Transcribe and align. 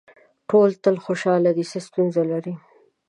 ټول 0.49 0.69
تل 0.83 0.95
خوشاله 1.05 1.51
دي 1.57 1.65
څه 1.71 1.77
ستونزه 1.87 2.21
لري. 2.31 2.53